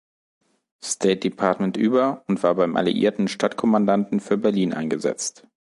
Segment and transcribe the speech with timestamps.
[0.81, 5.45] State Department über und war beim alliierten Stadtkommandanten für Berlin eingesetzt.